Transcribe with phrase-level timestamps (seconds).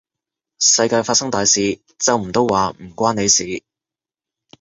[0.57, 3.63] 世界發生大事，就唔到話唔關你事